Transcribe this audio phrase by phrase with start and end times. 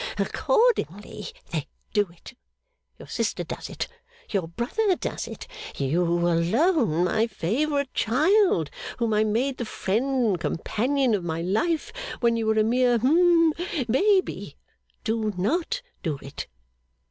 [0.17, 2.33] 'Accordingly, they do it.
[2.97, 3.87] Your sister does it.
[4.31, 5.47] Your brother does it.
[5.75, 11.93] You alone, my favourite child, whom I made the friend and companion of my life
[12.19, 13.53] when you were a mere hum
[13.87, 14.55] Baby,
[15.03, 16.47] do not do it.